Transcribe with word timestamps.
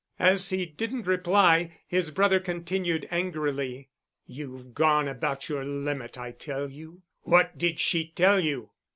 As 0.17 0.49
he 0.49 0.65
didn't 0.65 1.05
reply, 1.05 1.77
his 1.85 2.09
brother 2.09 2.39
continued 2.39 3.07
angrily. 3.11 3.89
"You've 4.25 4.73
gone 4.73 5.07
about 5.07 5.47
your 5.47 5.63
limit, 5.63 6.17
I 6.17 6.31
tell 6.31 6.71
you. 6.71 7.03
What 7.21 7.55
did 7.59 7.79
she 7.79 8.07
tell 8.07 8.39
you?" 8.39 8.71